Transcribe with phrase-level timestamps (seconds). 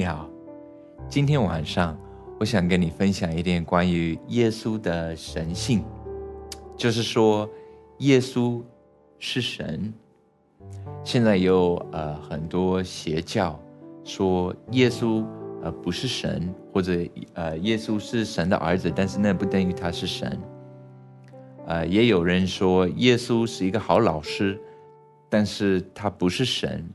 [0.00, 0.26] 你好，
[1.10, 1.94] 今天晚上
[2.38, 5.84] 我想跟你分享一点关于耶稣的神性，
[6.74, 7.46] 就是说
[7.98, 8.62] 耶稣
[9.18, 9.92] 是神。
[11.04, 13.60] 现在有呃很多邪教
[14.02, 15.22] 说耶稣
[15.62, 16.94] 呃不是神，或者
[17.34, 20.40] 呃耶稣是神的儿子，但是那不等于他是神。
[21.66, 24.58] 呃，也有人说耶稣是一个好老师，
[25.28, 26.88] 但是他不是神，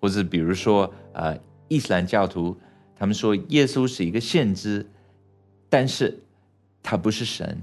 [0.00, 1.38] 或者比如说呃。
[1.70, 2.58] 伊斯兰教徒，
[2.96, 4.90] 他们说耶稣是一个先知，
[5.68, 6.24] 但是
[6.82, 7.62] 他不是神。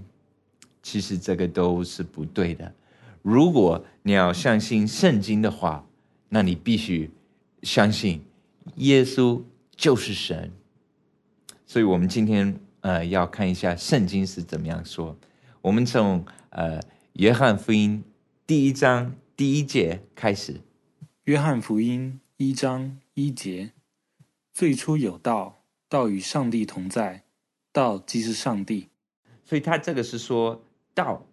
[0.82, 2.74] 其实这个都是不对的。
[3.22, 5.86] 如果你要相信圣经的话，
[6.30, 7.12] 那你必须
[7.62, 8.24] 相信
[8.78, 9.44] 耶稣
[9.76, 10.54] 就是神。
[11.66, 15.18] 所以，我们今天呃要看一下圣经是怎么样说。
[15.62, 16.80] 我们从呃
[17.14, 18.02] 约翰福音
[18.46, 20.62] 第一章第一节开始。
[21.26, 23.74] 约翰福音一章一节。
[24.58, 27.26] 最初有道，道与上帝同在，
[27.72, 28.90] 道即是上帝。
[29.46, 30.64] 所以他这个是说
[30.96, 31.28] 道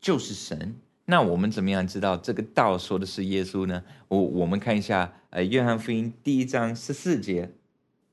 [0.00, 0.76] 就是神。
[1.06, 3.82] 那我们怎么样知道这个道说的是耶稣呢？
[4.06, 7.50] 我我们看一下，呃，约翰福音第一章十四节。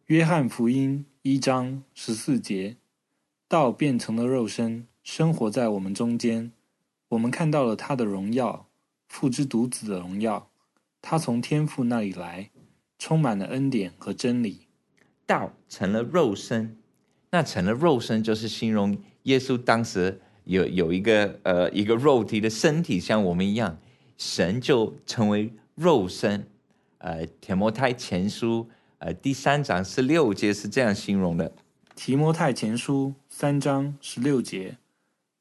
[0.08, 2.78] 约翰福音一章十四节，
[3.48, 6.52] 道变成了肉身，生活在我们中间。
[7.10, 8.66] 我们看到了他的荣耀，
[9.08, 10.50] 父之独子的荣耀。
[11.04, 12.50] 他从天父那里来。
[13.00, 14.68] 充满了恩典和真理，
[15.26, 16.78] 道成了肉身，
[17.32, 23.80] 那成了肉身就是形容耶稣当时有有一个呃一个肉体的身体，像我们一样，
[24.18, 26.46] 神就成为肉身。
[26.98, 31.54] 呃，提摩太前书呃第三章十六节是这样形容的：
[31.96, 34.78] 提摩太前书三章十六节，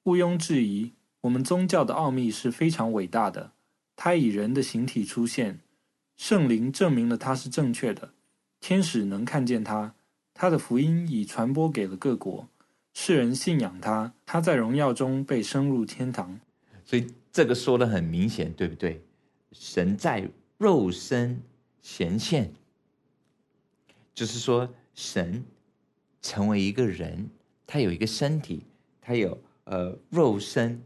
[0.04, 3.50] 毋庸置疑，我们宗教的奥秘是非常伟大的，
[3.96, 5.58] 它以人的形体出现。
[6.18, 8.12] 圣灵证明了他是正确的，
[8.58, 9.94] 天使能看见他，
[10.34, 12.48] 他的福音已传播给了各国，
[12.92, 16.40] 世人信仰他，他在荣耀中被升入天堂。
[16.84, 19.00] 所以这个说的很明显，对不对？
[19.52, 20.28] 神在
[20.58, 21.40] 肉身
[21.82, 22.52] 显现，
[24.12, 25.44] 就是说神
[26.20, 27.30] 成为一个人，
[27.64, 28.64] 他有一个身体，
[29.00, 30.82] 他有呃肉身。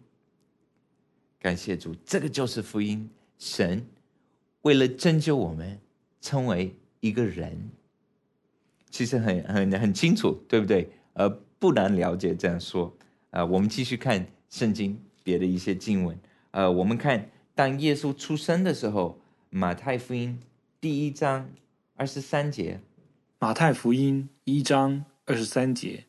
[1.40, 3.86] 感谢主，这个就是福音，神。
[4.62, 5.80] 为了拯救我们，
[6.20, 7.70] 成为一个人，
[8.90, 10.90] 其实很很很清楚，对不对？
[11.14, 11.28] 呃，
[11.58, 12.96] 不难了解这样说。
[13.30, 16.18] 呃，我们继续看圣经别的一些经文。
[16.52, 20.38] 呃，我们看当耶稣出生的时候，马太福音
[20.80, 21.50] 第一章
[21.96, 22.80] 二十三节。
[23.38, 26.04] 马太福音一章二十三节，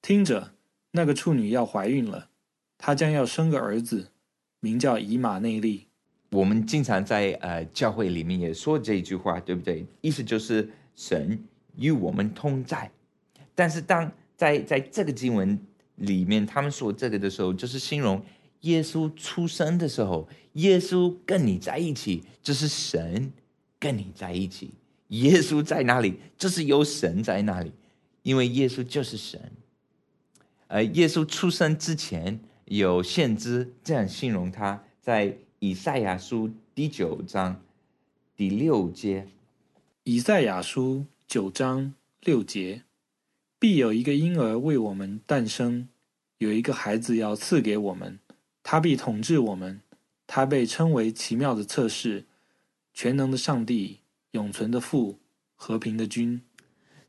[0.00, 0.54] 听着，
[0.92, 2.30] 那个处女要怀孕了，
[2.78, 4.12] 她将要生个儿子，
[4.60, 5.88] 名叫以马内利。
[6.30, 9.84] 我们经常在呃教会里面也说这一句话，对不对？
[10.00, 11.36] 意思就是神
[11.76, 12.88] 与我们同在。
[13.52, 15.58] 但是当在在这个经文
[15.96, 18.22] 里面，他们说这个的时候，就是形容
[18.60, 23.32] 耶稣出生的时候，耶稣跟你在一起，就是神
[23.80, 24.70] 跟你在一起。
[25.08, 26.20] 耶稣在哪里？
[26.38, 27.72] 就是有神在那里，
[28.22, 29.40] 因为耶稣就是神。
[30.68, 35.36] 呃，耶稣出生之前，有先知这样形容他在。
[35.60, 37.60] 以赛亚书第九章
[38.34, 39.28] 第六节，
[40.04, 42.84] 以赛亚书九章六节，
[43.58, 45.86] 必有一个婴儿为我们诞生，
[46.38, 48.18] 有一个孩子要赐给我们，
[48.62, 49.82] 他必统治我们，
[50.26, 52.24] 他被称为奇妙的测试，
[52.94, 53.98] 全能的上帝，
[54.30, 55.18] 永存的父，
[55.56, 56.40] 和平的君。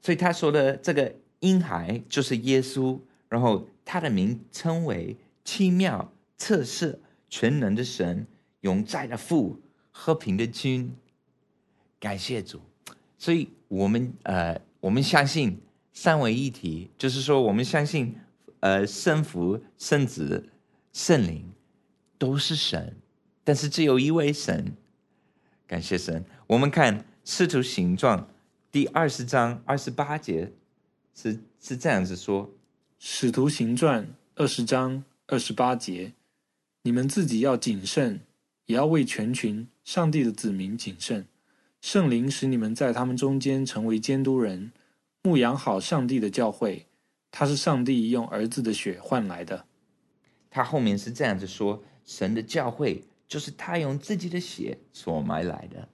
[0.01, 8.27] 所以他说的这个婴孩就是耶稣，然后他的名称为奇妙测试，全能的神。
[8.61, 9.59] 永在的父，
[9.91, 10.95] 和平的君，
[11.99, 12.61] 感谢主。
[13.17, 15.59] 所以，我们呃，我们相信
[15.93, 18.15] 三位一体，就是说，我们相信
[18.61, 20.49] 呃，圣父、圣子、
[20.91, 21.51] 圣灵
[22.17, 22.97] 都是神，
[23.43, 24.75] 但是只有一位神。
[25.67, 26.25] 感谢神。
[26.47, 28.21] 我们看《使徒行状》
[28.71, 30.51] 第二十章二十八节，
[31.13, 32.47] 是是这样子说：
[32.99, 36.13] 《使徒行传》二十章二十八节，
[36.83, 38.21] 你们自己要谨慎。
[38.71, 41.27] 也要为全群上帝的子民谨慎，
[41.81, 44.71] 圣灵使你们在他们中间成为监督人，
[45.23, 46.87] 牧养好上帝的教会。
[47.31, 49.65] 他是上帝用儿子的血换来的。
[50.49, 55.89] 他后面是这样子说：神的教会就是他用自己的血所买来的，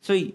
[0.00, 0.34] 所以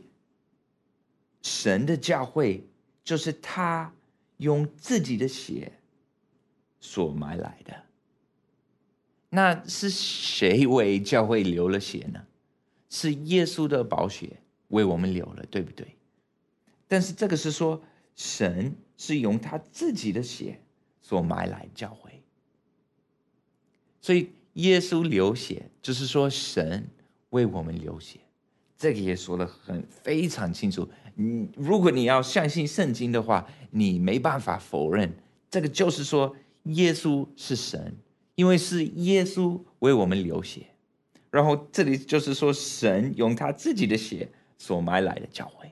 [1.42, 2.68] 神的教会
[3.04, 3.92] 就是他
[4.38, 5.74] 用自己的血
[6.80, 7.83] 所买来的。
[9.36, 12.22] 那是谁为教会流了血呢？
[12.88, 14.38] 是耶稣的宝血
[14.68, 15.88] 为我们流了，对不对？
[16.88, 17.82] 但是这个是说
[18.16, 20.60] 神是用他自己的血
[21.02, 22.22] 所买来教会，
[24.00, 26.88] 所以耶稣流血，就是说神
[27.32, 28.20] 为我们流血，
[28.78, 30.88] 这个也说的很非常清楚。
[31.16, 35.12] 你如果你要相信圣经的话，你没办法否认
[35.50, 36.36] 这个，就是说
[36.66, 37.98] 耶稣是神，
[38.36, 40.68] 因为是耶稣为我们流血。
[41.30, 45.72] 然后这里就是说，神用他自己的血所买来的教会。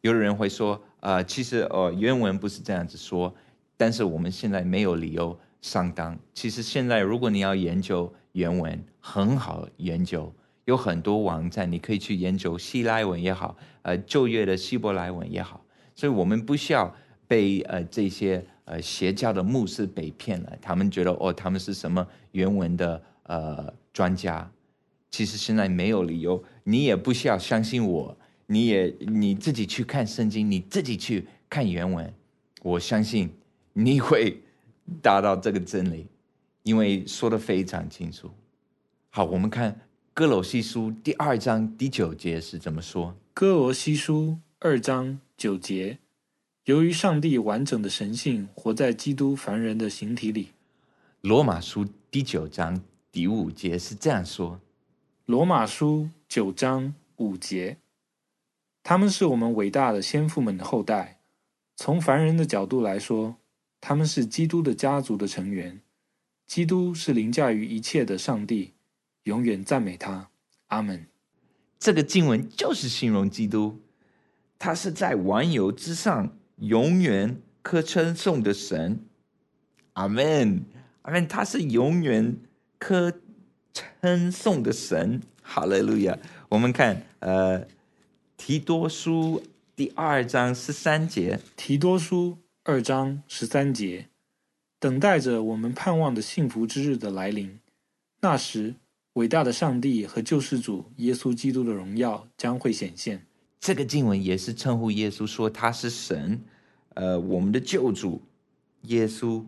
[0.00, 3.34] 有的人会说，呃，其实呃原文不是这样子说，
[3.76, 6.18] 但是我们现在没有理由上当。
[6.32, 10.32] 其实现在如果你要研究原文，很好研究。
[10.64, 15.64] 有很多网站，你可以去研究希腊文也好，呃，旧约的希伯来文也好，
[15.94, 16.94] 所以我们不需要
[17.28, 20.58] 被呃这些呃邪教的牧师被骗了。
[20.60, 24.50] 他们觉得哦，他们是什么原文的呃专家，
[25.10, 32.12] 其实现在没有理由，你也不需要相信我，你也你自己去看圣经，你自己去看原文，
[32.62, 33.30] 我相信
[33.74, 34.42] 你会
[35.00, 36.06] 达到这个真理，
[36.62, 38.30] 因为说的非常清楚。
[39.10, 39.80] 好，我们看。
[40.14, 43.14] 哥罗西书第二章第九节是怎么说？
[43.32, 46.00] 哥罗西书二章九节，
[46.68, 50.50] 由于上帝完整的神性活在基督凡人的形体里。
[51.22, 54.60] 罗马书第九章第五节是这样说：
[55.24, 57.78] 罗马书九章五节，
[58.82, 61.20] 他们是我们伟大的先父们的后代。
[61.74, 63.36] 从凡人的角度来说，
[63.80, 65.80] 他们是基督的家族的成员。
[66.46, 68.74] 基督是凌驾于一切的上帝。
[69.22, 70.28] 永远赞美他，
[70.66, 71.06] 阿门。
[71.78, 73.80] 这个经文就是形容基督，
[74.58, 79.00] 他是在万有之上，永远可称颂的神，
[79.94, 80.64] 阿门，
[81.02, 81.26] 阿门。
[81.26, 82.36] 他是永远
[82.78, 83.12] 可
[83.72, 86.18] 称颂的神，哈利路亚。
[86.48, 87.66] 我们看，呃，
[88.36, 89.42] 提多书
[89.74, 94.08] 第二章十三节，提多书二章十三节，
[94.78, 97.58] 等待着我们盼望的幸福之日的来临，
[98.20, 98.74] 那时。
[99.14, 103.26] 伟大的上帝和救世主耶稣基督的荣耀将会显现。
[103.60, 106.40] 这个经文也是称呼耶稣说他是神，
[106.94, 108.22] 呃，我们的救主
[108.82, 109.44] 耶稣。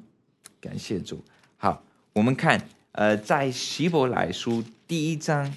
[0.61, 1.25] 感谢主。
[1.57, 5.55] 好，我们看，呃，在希伯来书第一章，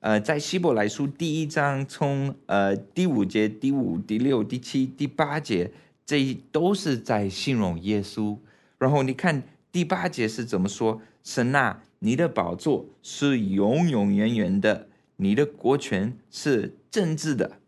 [0.00, 5.70] 呃，在希伯来书第一章从呃第五节、第五、第六、第七、第八节，
[6.04, 8.36] 这都是在形容耶稣。
[8.78, 11.00] 然后你看第八节是怎么说？
[11.22, 11.82] 神啊。
[12.04, 14.88] 你的宝座是永永远远的，
[15.18, 17.58] 你的国权是政治的，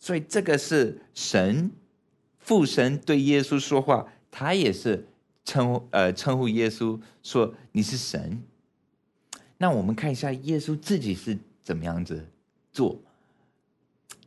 [0.00, 1.70] 所以这个是神
[2.40, 5.06] 父神对耶稣说话，他也是
[5.44, 8.42] 称呼呃称呼耶稣说你是神。
[9.58, 12.26] 那我们看一下耶稣自己是怎么样子
[12.72, 13.00] 做。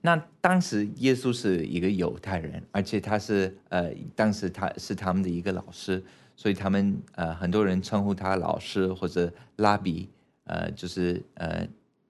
[0.01, 6.01] 那当时耶稣是一个犹太人，而且他是呃当时他是他们的一个老师。
[6.37, 10.09] 所以他们呃很多人称呼他老师或者拉比，
[10.43, 11.65] 呃就是呃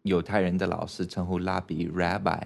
[0.05, 2.41] 犹太人的老师称呼拉比 rabbi。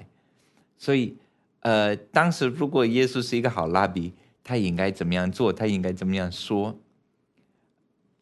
[0.77, 1.15] 所以
[1.59, 4.13] 呃当时如果耶稣是一个好拉比，
[4.43, 5.53] 他应该怎么样做？
[5.53, 6.77] 他应该怎么样说？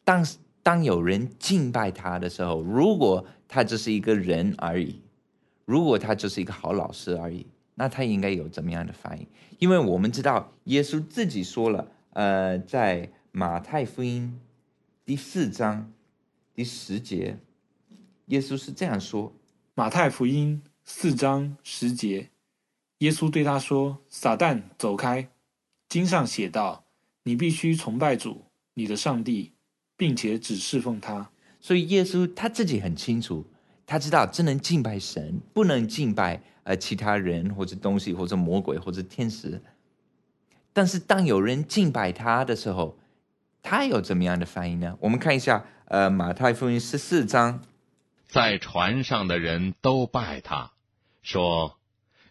[0.04, 0.26] 当
[0.62, 5.00] 当有人敬拜他的时候，如果他只是一个人而已，
[5.64, 9.26] 如果他就是一个好老师而已，那他应该有怎么样的反应？
[9.58, 13.10] 因为我们知道耶稣自己说了，呃在。
[13.30, 14.40] 马太福音
[15.04, 15.92] 第四章
[16.54, 17.38] 第十节，
[18.28, 19.32] 耶稣是这样说：
[19.74, 22.30] 马太福音四章十节，
[22.98, 25.28] 耶稣对他说：“撒旦，走开！
[25.88, 26.84] 经上写道，
[27.22, 28.44] 你必须崇拜主，
[28.74, 29.52] 你的上帝，
[29.96, 31.30] 并且只侍奉他。”
[31.60, 33.46] 所以耶稣他自己很清楚，
[33.86, 39.62] 他知道只能敬拜神，不能敬拜呃其他人或者东西或者魔鬼或者天使。
[40.72, 42.98] 但是当有人敬拜他的时候，
[43.62, 44.96] 他有怎么样的反应呢？
[45.00, 47.62] 我们看一下，呃，《马太福音》十四章，
[48.28, 50.72] 在船上的人都拜他，
[51.22, 51.78] 说：“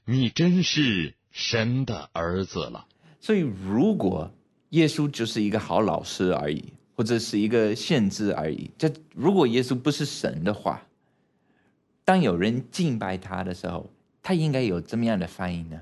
[0.05, 2.87] 你真是神的儿子了。”
[3.19, 4.31] 所以，如果
[4.69, 10.83] 耶稣就是一个好老师而已，或者是一个先知而已，这如果耶稣不是神的话，
[12.05, 15.81] 当有人敬拜他的时候，他应该有怎么样的反应呢？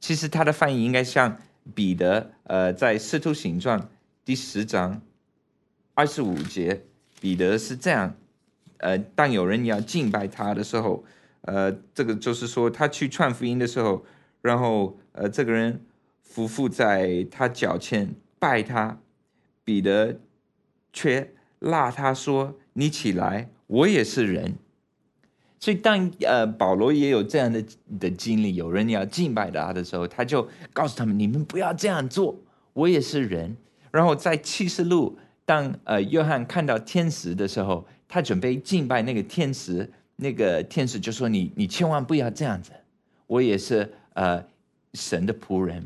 [0.00, 1.40] 其实他的反应应该像
[1.74, 3.80] 彼得，呃，在《使徒行传》。
[4.24, 5.00] 第十章
[5.94, 6.84] 二十五节，
[7.20, 8.16] 彼得是这样：
[8.84, 11.02] 呃，当有人要敬拜他的时候，
[11.40, 14.04] 呃，这个就是说他去传福音的时候，
[14.42, 15.80] 然后呃，这个人
[16.34, 18.98] 匍匐在他脚前拜他，
[19.64, 20.20] 彼得
[20.92, 24.56] 却拉他说：“你起来，我也是人。”
[25.58, 27.64] 所以当呃保罗也有这样的
[27.98, 32.38] 的经历，有人要敬拜他的时候，他就告诉他们：你们不要这样做，
[32.74, 33.56] 我也是人。
[33.90, 42.70] 然后在启示录，当呃约翰看到天使的时候，他准备敬拜那个天使，那个天使就说：你你千万不要这样子，
[43.26, 44.40] 我也是呃
[44.92, 45.84] 神的仆人。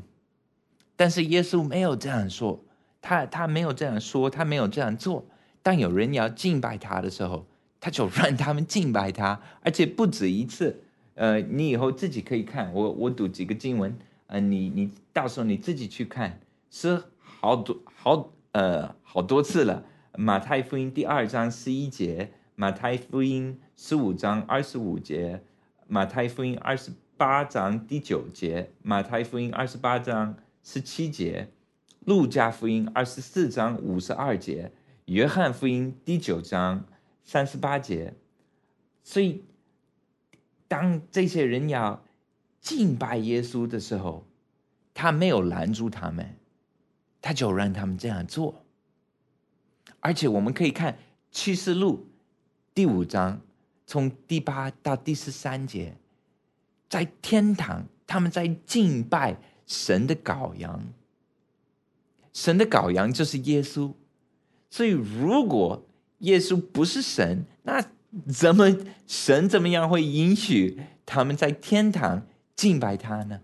[0.94, 2.62] 但是耶稣没有这样说，
[3.00, 5.24] 他他没有这样说，他没有这样做。
[5.62, 7.46] 当有人要敬拜他的时候，
[7.80, 10.82] 他就让他们敬拜他，而且不止一次。
[11.14, 16.38] 呃，你以后自己可以看，我我读几个经文，呃，你你到时候你自己去看，
[16.70, 19.82] 是好多好呃好多次了。
[20.20, 25.44] 马太福音第二章十一节，马太福音十五章二十五节，
[25.86, 30.34] 马太福音二十八章第九节，马太福音二十八章。
[30.60, 31.50] 十七节，
[32.00, 34.72] 路加福音二十四章五十二节，
[35.04, 36.84] 约翰福音第九章
[37.22, 38.14] 三十八节。
[39.04, 39.44] 所以，
[40.66, 42.02] 当这些人要
[42.60, 44.26] 敬拜耶稣的时候，
[44.92, 46.34] 他没有拦住他们，
[47.22, 48.64] 他就让他们这样做。
[50.08, 50.98] 而且，我们可以看
[51.30, 52.06] 启示录
[52.74, 53.42] 第五章，
[53.86, 55.94] 从第八到第十三节，
[56.88, 59.36] 在天堂，他们在敬拜。
[59.66, 60.82] 神的羔羊，
[62.32, 63.92] 神的羔羊就是耶稣。
[64.70, 65.86] 所以，如果
[66.20, 67.84] 耶稣不是神，那
[68.32, 68.74] 怎么
[69.06, 73.42] 神怎么样会允许他们在天堂敬拜他呢？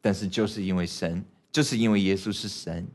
[0.00, 2.88] 但是，就是因为神，就是因为耶稣是神，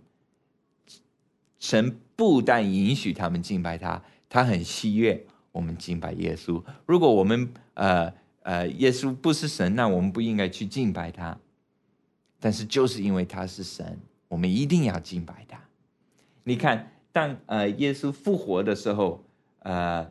[1.57, 6.63] 神不但允许他们敬拜他，他很喜悦我们敬拜耶稣。
[6.85, 8.13] 如果我们呃
[8.43, 11.39] 呃耶稣不是神，那我们不应该去敬拜他。
[12.39, 15.59] 但是就是因为他是神，我们一定要敬拜他。
[16.43, 19.23] 你看，当呃耶稣复活的时候，
[19.63, 20.07] 呃，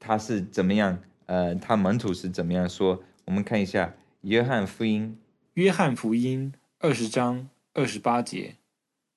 [0.00, 0.98] 他是怎么样？
[1.26, 3.00] 呃，他门徒是怎么样说？
[3.24, 3.86] 我们看一下
[4.22, 5.16] 《约翰福音》。
[5.54, 8.56] 约翰福音二十章二十八节，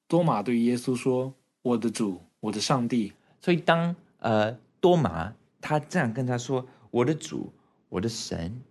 [0.07, 1.33] 多马对耶稣说
[1.63, 7.51] ：“我的主，我的上帝。”所以当呃多马他这样跟他说：“我的主，
[7.89, 8.61] 我的神。”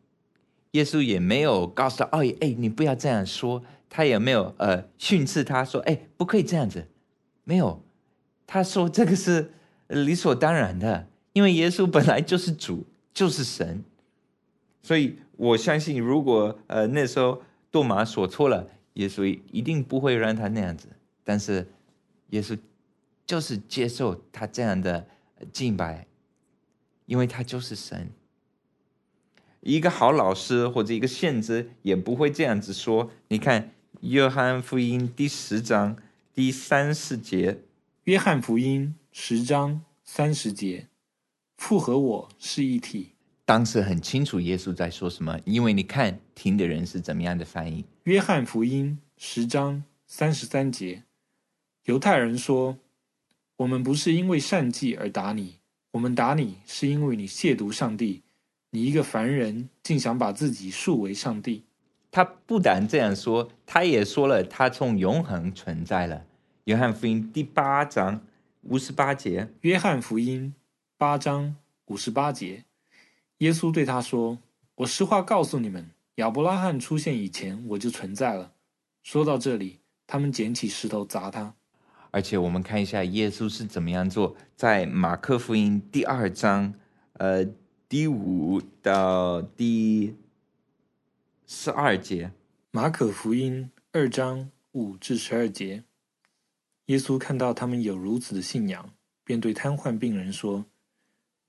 [0.73, 3.63] 耶稣也没有告诉他：“哦，哎，你不要这样说。”
[3.97, 6.89] 他也没有呃训斥他说：“哎，不可以这样子。”
[7.47, 7.81] 没有，
[8.45, 9.53] 他说这个是
[9.87, 13.85] 理所当然的，因为耶稣本来就是主，就是神。
[14.83, 17.41] 所以我相信，如果呃那时候
[17.71, 20.89] 多马说错了，耶稣一定不会让他那样子。
[21.23, 21.65] 但是
[22.31, 22.59] 耶稣
[23.27, 25.09] 就是接受他这样的
[25.53, 26.07] 敬拜，
[27.07, 28.11] 因为他就是神。
[29.61, 33.11] 一个好老师或者一个先知也不会这样子说。
[33.29, 33.71] 你看。
[34.01, 35.97] 约翰福音第十章
[36.35, 37.63] 第三十节，
[38.03, 40.89] 约翰福音十章三十节，
[41.57, 43.13] 父和我是一体。
[43.47, 47.87] 当时很清楚耶稣在说什么，因为你看听的人是怎么样的翻译。
[48.03, 51.05] 约翰福音十章三十三节，
[51.85, 52.77] 犹太人说
[53.57, 55.59] ：“我们不是因为善计而打你，
[55.93, 58.23] 我们打你是因为你亵渎上帝。
[58.71, 61.65] 你一个凡人，竟想把自己树为上帝。”
[62.11, 66.25] 他不但这样说，他也说了，他从永恒存在了。
[66.65, 68.21] 约翰福音第八章
[68.63, 69.49] 五十八节。
[69.61, 70.55] 约翰福音
[70.97, 71.57] 八章
[71.87, 72.65] 五十八节，
[73.39, 74.39] 耶稣对他说
[74.77, 78.53] ：“我实话告诉你们，亚伯拉罕出现以前，我就存在了。”
[79.03, 81.55] 说到这里，他们捡起石头砸他。
[82.15, 86.73] 而且我们看一下耶稣是怎么样做，在马可福音第二章，
[87.15, 87.45] 呃，
[87.89, 90.15] 第五到第。
[91.45, 92.31] 十二节，
[92.71, 95.83] 马可福音二章五至十二节，
[96.87, 98.95] 耶稣看到他们有如此的信仰，
[99.25, 100.67] 便对瘫痪病人说：“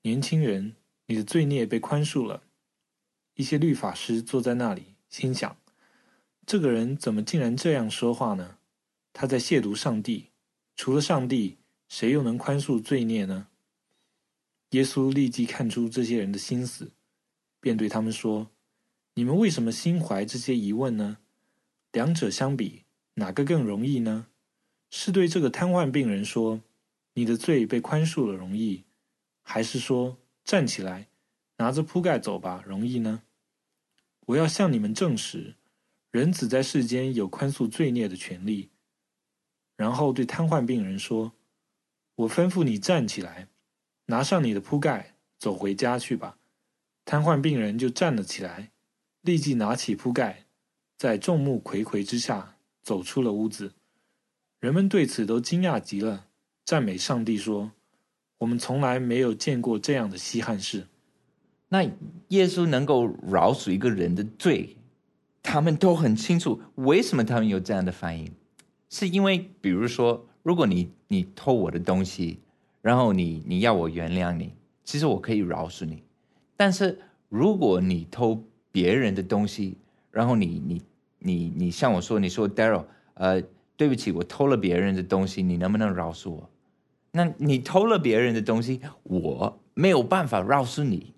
[0.02, 2.42] 年轻人，你的罪孽被宽恕了。”
[3.36, 5.56] 一些律法师坐在那里，心想
[6.48, 8.58] ：“这个人怎么竟然这样说话呢？
[9.14, 10.32] 他在亵渎上帝。
[10.76, 13.48] 除了上帝，谁又能宽恕罪孽呢？”
[14.72, 16.92] 耶稣立即看出这些人的心思，
[17.60, 18.52] 便对他们说。
[19.14, 21.20] 你们为什么心怀这些疑问呢？
[21.94, 24.28] 两者相比，哪个更容易呢？
[24.90, 26.62] 是对这个瘫痪病人说
[27.16, 28.84] ：“你的罪被宽恕了，容易；
[29.42, 31.08] 还是说站起来，
[31.58, 33.24] 拿着铺盖走吧，容易呢？”
[34.28, 35.56] 我要向你们证实，
[36.12, 38.70] 人子在世间有宽恕罪孽的权利。
[39.76, 41.34] 然后对瘫痪病人说
[42.16, 43.48] ：“我吩咐你站起来，
[44.06, 46.38] 拿上你的铺盖，走回家去吧。”
[47.06, 48.72] 瘫痪病人就站了起来。
[49.22, 50.46] 立即拿起铺盖，
[51.00, 53.74] 在众目睽睽之下走出了屋子。
[54.60, 56.28] 人们对此都惊讶极了，
[56.64, 57.72] 赞美上帝说
[58.38, 60.88] ：“我们从来没有见过这样的稀罕事。”
[61.70, 61.82] 那
[62.28, 64.78] 耶稣能够饶恕一个人的罪，
[65.42, 68.32] 他们都很清楚为什么他们有这样的反应，
[68.90, 72.40] 是因为比如说，如果你你偷我的东西，
[72.82, 76.04] 然后你你要我原谅你，其实我可以饶恕你，
[76.56, 77.00] 但是
[77.30, 79.78] 如果你偷别人的东西，
[80.12, 80.82] 然后你你
[81.20, 83.42] 你你向我说，你说 Daryl，呃，
[83.76, 86.50] 对不起，我偷了别人的东西，你能不能饶恕我？
[87.12, 91.14] 那你偷了别人的东西，我没有办法饶恕你，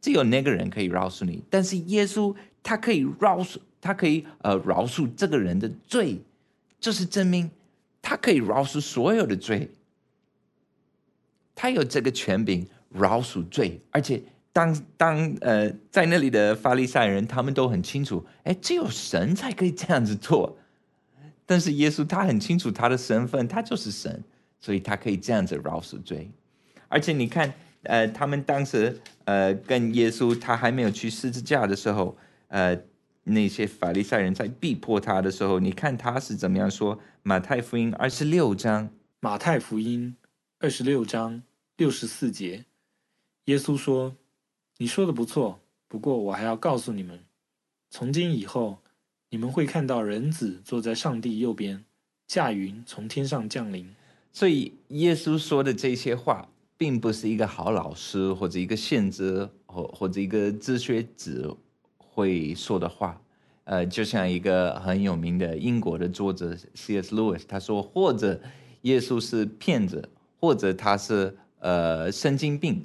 [0.00, 1.42] 只有那个人可以饶恕你。
[1.50, 6.20] 但是耶稣他可以饶恕，他可以呃饶恕这个人的罪，
[6.80, 7.50] 就是证明
[8.00, 9.70] 他可以饶恕所有的罪。
[11.54, 20.58] 他有这个权柄饶恕罪，而且当当呃在那里的法利赛人他们都很清楚，哎，只有神才可以这样子做。
[21.46, 24.22] 但是耶稣他很清楚他的身份，他就是神。
[24.60, 26.28] 所以他可以这样子饶恕罪，
[26.88, 27.54] 而且你看，
[27.84, 32.18] 呃，他们当时呃跟耶稣他还没有去十字架的时候，
[32.48, 32.76] 呃，
[33.28, 36.98] 那些法利赛人在逼迫他的时候，你看他是怎么样说？
[37.22, 40.16] 马太福音二十六章，马太福音
[40.58, 41.42] 二十六章
[41.76, 42.64] 六十四节，
[43.44, 44.16] 耶稣说
[44.78, 47.20] ：“你说的不错，不过我还要告诉你们，
[47.90, 48.78] 从今以后，
[49.30, 51.84] 你们会看到人子坐在上帝右边，
[52.26, 53.88] 驾云从天上降临。”
[54.32, 61.56] 所以耶稣说的这些话，并不是一个好老师或者一个先知或或者一个哲学者
[62.18, 63.20] 会说的话。
[63.64, 67.14] 呃，就像一个很有名的英国的作者 C.S.
[67.14, 68.40] Lewis 他说，或者
[68.82, 70.08] 耶稣是骗子，
[70.40, 72.84] 或者他是呃神经病，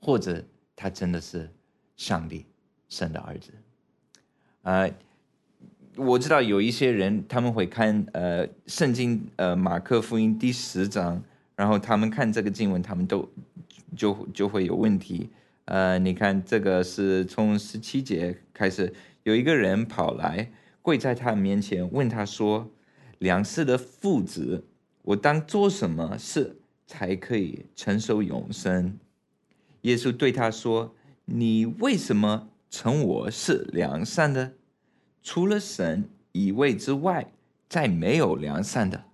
[0.00, 0.42] 或者
[0.74, 1.50] 他真的是
[1.96, 2.46] 上帝
[2.88, 3.52] 生的儿子。
[4.62, 4.90] 呃。
[5.96, 11.20] 我知道有一些人他们会看呃圣经呃马克福音第十章，
[11.56, 13.28] 然后他们看这个经文，他们都
[13.96, 15.28] 就就会有问题。
[15.70, 18.92] 呃，你看这个是从十七节开始，
[19.22, 20.50] 有一个人跑来
[20.82, 22.72] 跪在他面前，问他说
[23.18, 24.66] ：“两世的父子，
[25.02, 26.56] 我当做什么事
[26.88, 28.98] 才可以承受永生？”
[29.82, 34.54] 耶稣对他说：“你为什么称我是良善的？”
[35.22, 37.32] 除了神一位之外，
[37.68, 39.04] 再没有良善的。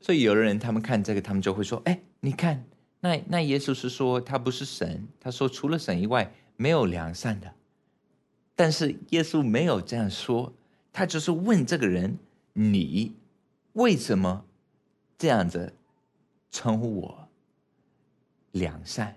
[0.00, 2.64] 所以有的人他们看这个，他们就会说：“哎，你看，
[3.00, 7.54] 那那耶稣是说他不是神，他说除了神以外没有良善的。”
[8.54, 10.52] 但是耶稣没有这样说，
[10.92, 12.18] 他就是问这个人
[12.54, 13.14] ：“你
[13.74, 14.44] 为什么
[15.16, 15.74] 这样子
[16.50, 17.28] 称呼我
[18.52, 19.16] 良善？”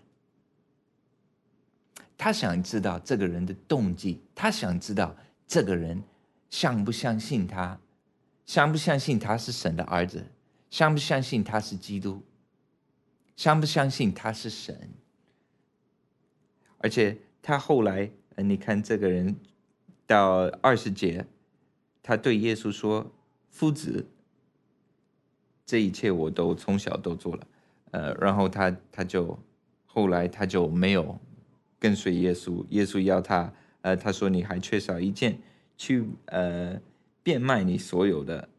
[2.18, 5.16] 他想知道这个人的动机，他想知道。
[5.48, 6.02] 这个人
[6.50, 7.78] 相不相信他？
[8.46, 10.26] 相不相信他是神的儿子？
[10.70, 12.24] 相不相信他是基督？
[13.42, 14.92] 相不相信他是神？
[16.78, 19.36] 而且他后来，呃你看这个人
[20.06, 21.26] 到二十节，
[22.04, 23.12] 他对耶稣说
[23.50, 24.06] ：“夫子，
[25.66, 27.48] 这一切我都从小都做了。”
[27.90, 29.40] 呃，然后他他就
[29.88, 31.20] 后来他就没有
[31.80, 32.64] 跟随耶稣。
[32.70, 33.52] 耶稣要他。
[33.82, 35.40] 呃，他说你还缺少一件，
[35.76, 36.80] 去呃
[37.24, 38.50] 变卖你所有的，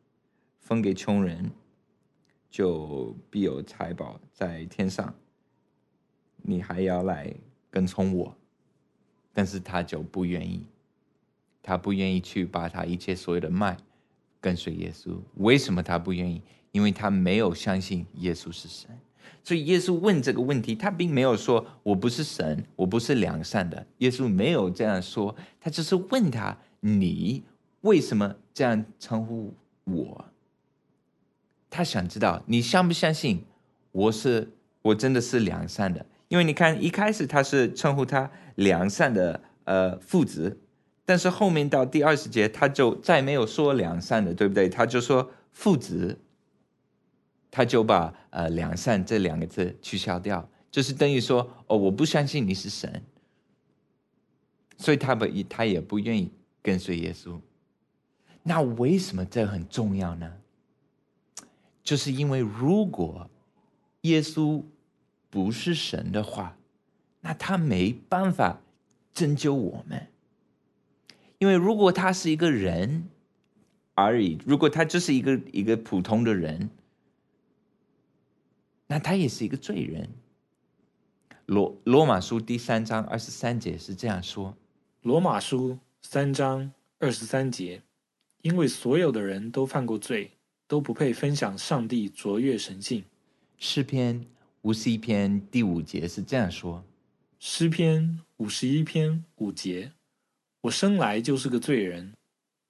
[0.59, 1.53] 分给穷人，
[2.53, 5.13] 就必有财宝在天上。
[6.43, 7.33] 你还要来
[7.71, 8.37] 跟从我，
[9.33, 10.67] 但是他就不愿意，
[11.63, 13.79] 他不愿意去把他一切所有的卖，
[14.39, 15.17] 跟随耶稣。
[15.37, 16.43] 为什么他不愿意？
[16.73, 18.91] 因为他没有相信耶稣是神。
[19.43, 23.87] 所以耶稣问这个问题，他并没有说“我不是神，我不是良善的”。
[23.99, 27.43] 耶稣没有这样说，他只是问他：“你
[27.81, 30.25] 为什么这样称呼我？”
[31.73, 33.45] 他想知道你相不相信
[33.91, 36.05] 我是我真的是良善的？
[36.29, 40.61] 因为你看一开始他是称呼他良善的呃父子，
[41.05, 44.69] 但是后面到第二十节他就再没有说良善的，对不对？
[44.69, 46.19] 他就说父子。
[47.55, 53.03] 他就把呃“良善”这两个字取消掉，就是等于说哦，我不相信你是神，
[54.79, 56.33] 所以他不他也不愿意
[56.63, 57.39] 跟随耶稣。
[58.43, 60.33] 那为什么这很重要呢？
[61.83, 63.31] 就是因为如果
[64.03, 64.63] 耶稣
[65.31, 66.57] 不是神的话，
[67.21, 68.61] 那他没办法
[69.13, 70.09] 拯救我们。
[71.39, 73.09] 因为如果他是一个人
[73.95, 76.71] 而已，如果他就是一个一个普通的人。
[78.89, 80.11] 那他也是一个罪人。
[81.47, 84.55] 罗罗马书第三章二十三节是这样说：
[85.01, 87.81] 罗马书三章二十三节，
[88.43, 90.33] 因为所有的人都犯过罪，
[90.73, 93.05] 都不配分享上帝卓越神性。
[93.59, 94.25] 诗篇
[94.63, 96.83] 五十一篇第五节是这样说：
[97.39, 99.93] 诗篇五十一篇五节：
[100.63, 102.15] 我生来就是个罪人，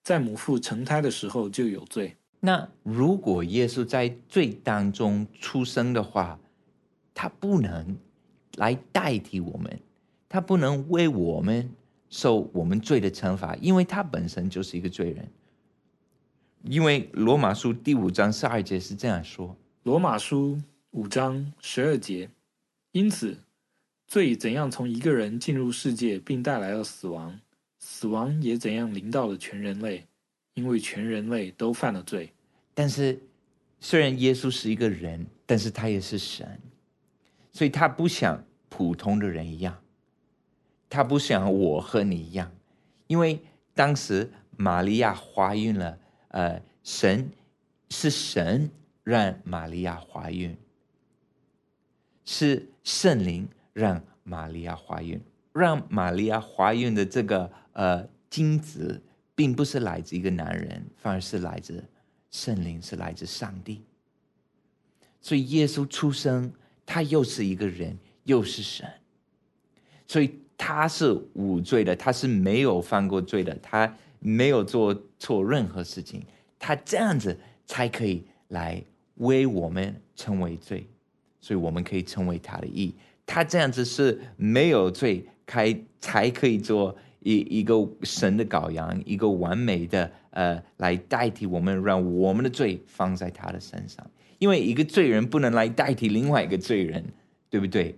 [0.02, 2.16] 在母腹成胎的时候就有罪。
[2.40, 6.40] 那如果耶稣在罪当中出生的话，
[7.14, 7.96] 他不能
[8.56, 9.78] 来代替我们，
[10.28, 11.70] 他不能为我们
[12.10, 15.30] 受我们罪的惩罚，因为他本身就是一个罪人。
[16.64, 22.30] 因为罗马书第五章十二节是这样说：罗马书五章十二节，
[22.92, 23.38] 因此
[24.06, 27.40] 罪怎样从一个人进入世界，并带来了死亡，
[27.78, 30.06] 死亡也怎样临到了全人类。
[30.54, 32.30] 因为全人类都犯了罪，
[32.74, 33.18] 但是
[33.80, 36.60] 虽然耶稣是一个人，但是他也是神，
[37.50, 39.82] 所以他不像普通的人一样，
[40.90, 42.52] 他不像我和你一样，
[43.06, 43.40] 因为
[43.72, 45.98] 当时玛利亚怀孕了，
[46.32, 47.30] 呃，神
[47.88, 48.68] 是神
[49.02, 50.54] 让玛利亚怀孕，
[52.26, 55.18] 是圣灵让玛利亚怀孕，
[55.54, 59.00] 让玛利亚怀孕的这个呃精子。
[59.34, 61.82] 并不是来自一个男人，反而是来自
[62.30, 63.82] 圣灵，是来自上帝。
[65.22, 66.52] 所以耶稣出生，
[66.84, 68.86] 他又是一个人，又是神，
[70.06, 76.22] 所以他是无罪的，他是没有犯过罪的，他没有做错任何事情，
[76.58, 78.82] 他这样子才可以来
[79.16, 80.86] 为我们成为罪，
[81.40, 82.94] 所以我们可以成为他的义。
[83.26, 86.96] 他这样子是没有罪，开才可以做。
[87.24, 94.04] 一一个神的羔羊，一个完美的呃，来代替我们，让我们的罪放在他的身上。
[94.40, 97.04] 因为一个罪人不能来代替另外一个罪人，
[97.48, 97.96] 对不对？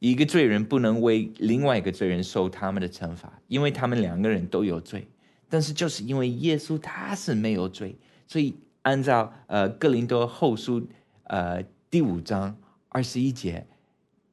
[0.00, 5.06] 一个罪人不能为另外一个罪人受他们的惩罚，因为他们两个人都有罪。
[5.48, 10.86] 但是就是因为耶稣他是没有罪，所以按照呃哥林多后书
[11.24, 12.56] 呃第五章
[12.88, 13.66] 二十一节。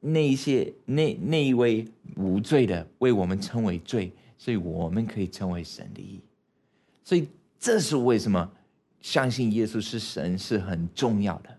[0.00, 6.20] 那一些那那一位无罪的为我们称为罪，所以我们可以称为神的义。
[7.02, 7.26] 所以
[7.58, 8.48] 这是为什么
[9.00, 11.58] 相信耶稣是神是很重要的。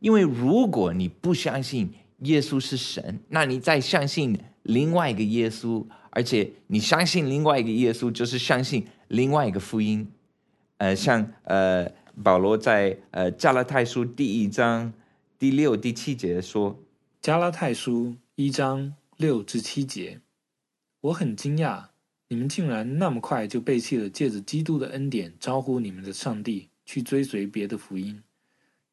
[0.00, 10.10] 因为如果你不相信耶稣是神，那你再相信另外一个耶稣，而且你相信另外一个耶稣，就是相信另外一个福音。
[10.78, 11.90] 呃，像呃
[12.22, 14.92] 保罗在呃加拉太书第一章
[15.38, 16.82] 第六第七节说。
[17.20, 20.20] 加拉太书一章六至七节，
[21.02, 21.88] 我很惊讶，
[22.28, 28.22] 你们竟然那么快就背弃了借着基督的恩典招呼你们的上帝，去追随别的福音。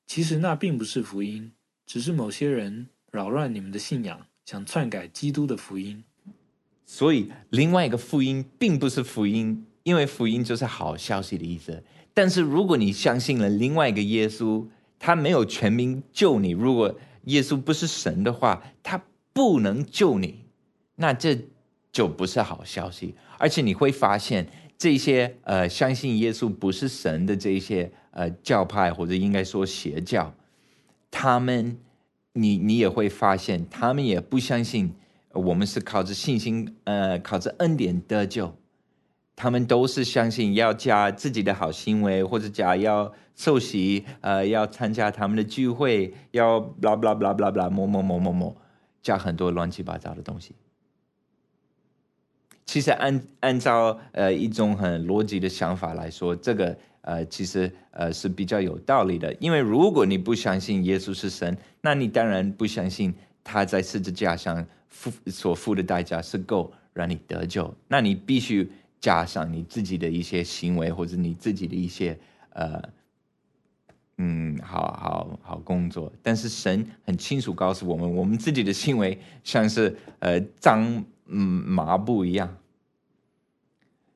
[0.06, 1.54] 其实那并不是福音，
[1.86, 6.04] 只是某些人扰乱你们的信仰，想篡改基督的福音。
[6.86, 11.84] 所以，另外一个福音并不是福音，因为福音就是好消息的意思。
[12.14, 14.66] 但是，如果你相信了另外一个耶稣，
[14.98, 16.52] 他没有全民救你。
[16.52, 20.46] 如果耶稣不是神的话，他不能救你，
[20.96, 21.48] 那这
[21.92, 23.16] 就不是好消息。
[23.38, 30.34] 而且你会发现，这些呃相信耶稣不是神的这些呃教派，或者应该说邪教，
[31.12, 31.78] 他们，
[32.38, 34.94] 你你也会发现，他们也不相信
[35.34, 38.56] 我们是靠着信心，呃，靠着恩典得救。
[39.36, 48.58] 他们都是相信要加自己的好行为，或者加要受洗，呃，要参加他们的聚会，要 blah blah blah blah blah，某某某某某，
[49.02, 50.56] 加很多乱七八糟的东西。
[52.66, 56.76] 其实按按照呃一种很逻辑的想法来说，这个
[57.08, 59.34] 呃其实呃是比较有道理的。
[59.40, 68.70] 因为如果你不相信耶稣是神，那你当然不相信他在十字架上付所付的代价是够让你得救，那你必须。
[69.00, 72.18] 加上你自己的一些行为，或者你自己的一些
[72.50, 72.82] 呃，
[74.18, 82.58] 嗯，好好好工作，但是神很清楚告诉我们，我们自己的行为像是呃脏嗯麻布一样，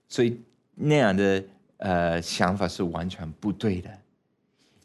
[0.09, 0.41] 所以
[0.73, 1.43] 那样的
[1.81, 3.89] 呃想法是完全不对的。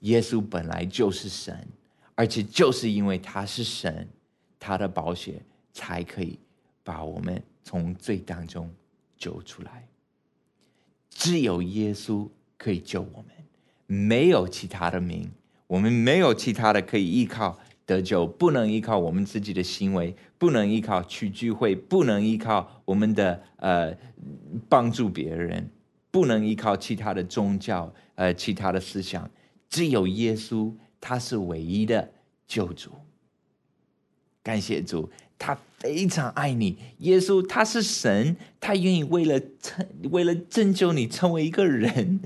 [0.00, 1.66] 耶稣本来就是神，
[2.14, 4.06] 而且就是因为他是神，
[4.58, 5.40] 他的宝血
[5.72, 6.38] 才可以
[6.84, 8.70] 把我们从罪当中。
[9.18, 9.88] 救出来，
[11.08, 12.28] 只有耶稣
[12.58, 13.30] 可以救我们，
[13.86, 15.30] 没有其他的名，
[15.66, 23.96] 我们没有其他的可以依靠得救，不能依靠我们自己的行为，不能依靠去聚会，不能依靠我们的呃
[24.68, 25.70] 帮助别人，
[26.16, 29.30] 不能依靠其他的宗教呃其他的思想，
[29.68, 32.10] 只有耶稣，他是唯一的
[32.48, 32.90] 救主。
[34.42, 35.10] 感谢主。
[35.38, 42.20] 他非常爱你，耶稣他是神，他愿意为了成为了拯救你成为一个人，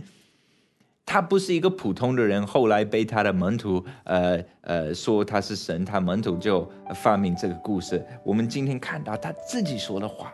[1.05, 8.07] 他不是一个普通的人，后来被他的门徒呃呃说他是神，他门徒就发明这个故事。
[8.23, 10.33] 我们今天看到他自己说的话，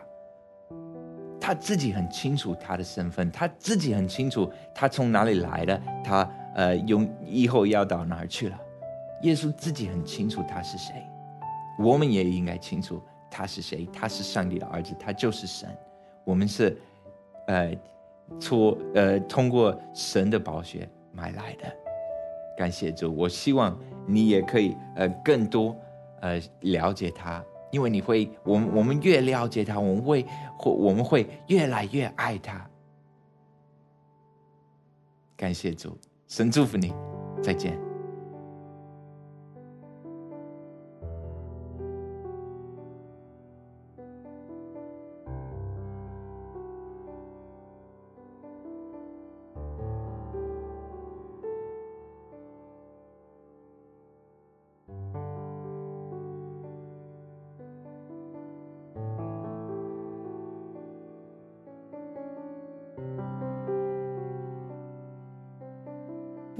[1.47, 8.59] 他自己很清楚他的身份，他自己很清楚他从哪里来的，他呃用以后要到哪儿去了。
[9.21, 10.93] 耶稣自己很清楚他是谁，
[11.79, 13.87] 我们也应该清楚他是谁。
[13.93, 15.69] 他是上帝的儿子，他就是神。
[16.25, 16.77] 我们是
[17.47, 17.73] 呃。
[18.41, 21.73] 错，呃，通过神的宝血买来的，
[22.57, 23.15] 感谢主。
[23.15, 25.73] 我希望你也可以，呃，更多，
[26.19, 27.41] 呃，了解他，
[27.77, 30.25] 因为你会，我们我们越了解他，我们会，
[30.57, 32.67] 会我们会越来越爱他。
[35.35, 35.95] 感谢主，
[36.27, 36.91] 神祝福你，
[37.39, 37.86] 再见。